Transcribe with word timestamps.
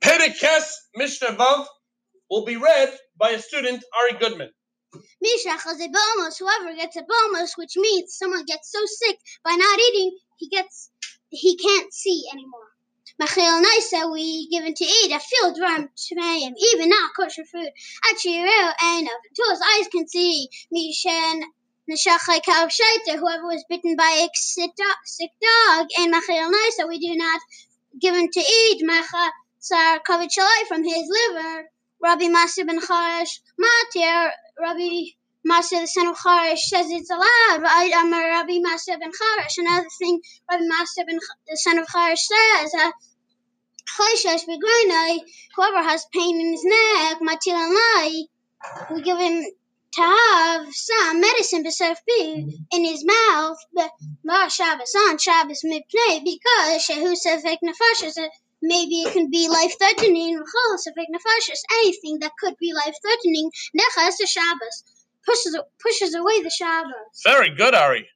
Perek 0.00 0.34
Ches 0.34 0.88
Mishnah 0.96 1.36
Vav 1.36 1.66
will 2.30 2.44
be 2.44 2.56
read 2.56 2.92
by 3.18 3.30
a 3.30 3.38
student, 3.38 3.82
Ari 4.00 4.18
Goodman. 4.18 4.50
Misha 5.20 5.56
Chazebomos, 5.56 6.38
whoever 6.38 6.74
gets 6.74 6.96
a 6.96 7.02
bomos, 7.02 7.56
which 7.56 7.76
means 7.76 8.14
someone 8.16 8.44
gets 8.44 8.70
so 8.70 8.80
sick 8.84 9.18
by 9.44 9.54
not 9.54 9.80
eating, 9.80 10.18
he 10.36 10.48
gets 10.48 10.90
he 11.30 11.56
can't 11.56 11.92
see 11.92 12.24
anymore. 12.32 12.68
Machil 13.20 13.62
Naisa, 13.62 14.12
we 14.12 14.48
given 14.48 14.74
to 14.74 14.84
eat 14.84 15.12
a 15.12 15.20
field 15.20 15.56
drum 15.56 15.88
tmayim, 15.96 16.52
even 16.72 16.88
not 16.88 17.10
kosher 17.16 17.44
food. 17.44 17.70
Achireo 18.12 18.72
and 18.82 19.08
until 19.08 19.50
his 19.50 19.60
eyes 19.60 19.88
can 19.90 20.06
see. 20.06 20.48
Mishan 20.72 21.42
Nashachai 21.90 22.40
Kav 22.42 22.70
whoever 23.18 23.46
was 23.46 23.64
bitten 23.68 23.96
by 23.96 24.26
a 24.26 24.28
sick 24.34 24.70
dog, 24.76 25.86
and 25.98 26.12
Machil 26.12 26.50
Naisa, 26.50 26.88
we 26.88 26.98
do 26.98 27.16
not 27.16 27.40
given 28.00 28.30
to 28.30 28.40
eat 28.40 28.80
Macha 28.84 29.32
Sar 29.58 30.00
Kavichalai 30.00 30.66
from 30.68 30.84
his 30.84 31.08
liver. 31.08 31.68
Rabbi 32.02 32.26
Masya 32.26 32.66
ben 32.66 32.80
Charash 32.80 33.40
Matir, 33.60 34.30
Rabbi 34.60 35.12
Masya 35.48 35.80
the 35.80 35.86
son 35.86 36.08
of 36.08 36.16
Charash 36.16 36.58
says 36.58 36.86
it's 36.90 37.10
allowed. 37.10 37.64
Amar 38.00 38.28
Rabbi 38.30 38.58
Masya 38.58 39.00
ben 39.00 39.10
Charash. 39.10 39.58
Another 39.58 39.86
thing 39.98 40.20
Rabbi 40.50 40.64
Masya 40.64 41.06
ben 41.06 41.18
the 41.48 41.56
son 41.56 41.78
of 41.78 41.86
Charash 41.86 42.18
says. 42.18 42.72
Uh, 42.80 42.90
Whoever 45.56 45.82
has 45.82 46.06
pain 46.12 46.40
in 46.40 46.52
his 46.52 46.64
neck, 46.64 47.20
Matil 47.20 47.54
and 47.54 48.28
we 48.90 49.02
give 49.02 49.18
him 49.18 49.44
to 49.94 50.02
have 50.02 50.74
some 50.74 51.20
medicine 51.20 51.62
besides 51.62 52.00
food 52.08 52.52
in 52.72 52.84
his 52.84 53.04
mouth, 53.04 53.58
but 53.72 53.90
Shabbos 54.50 54.94
on 55.08 55.18
Shabbos 55.18 55.62
midplay 55.64 56.24
because 56.24 56.86
Shehu 56.86 57.14
Sefek 57.14 57.58
Nefashis 57.62 58.18
uh, 58.18 58.28
maybe 58.62 59.02
it 59.02 59.12
can 59.12 59.30
be 59.30 59.48
life 59.48 59.74
threatening. 59.78 60.38
Or 60.38 60.44
anything 61.80 62.18
that 62.20 62.32
could 62.38 62.56
be 62.58 62.72
life 62.72 62.94
threatening. 63.02 63.50
Nechas 63.78 64.16
the 64.18 64.26
Shabbos 64.26 64.84
pushes 65.26 65.56
pushes 65.80 66.14
away 66.14 66.42
the 66.42 66.50
Shabbos. 66.50 67.22
Very 67.24 67.50
good, 67.54 67.74
Ari. 67.74 68.08